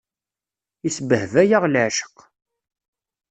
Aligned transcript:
Isbehba-yaɣ 0.87 1.63
leεceq. 1.67 2.15